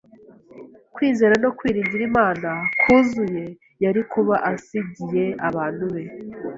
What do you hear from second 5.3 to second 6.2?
abantu be.